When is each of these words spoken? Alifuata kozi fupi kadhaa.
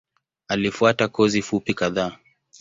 Alifuata 0.47 1.07
kozi 1.07 1.41
fupi 1.41 1.73
kadhaa. 1.73 2.17